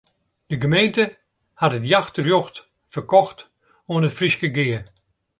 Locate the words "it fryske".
4.07-4.47